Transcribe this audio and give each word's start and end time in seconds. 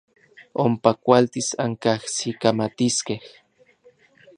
Ompa 0.63 0.91
kualtis 1.09 1.49
ankajsikamatiskej. 1.67 3.19